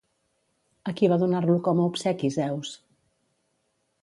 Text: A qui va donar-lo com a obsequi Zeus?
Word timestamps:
A 0.91 0.93
qui 1.01 1.09
va 1.11 1.19
donar-lo 1.25 1.57
com 1.69 1.83
a 1.83 1.85
obsequi 1.93 2.33
Zeus? 2.39 2.73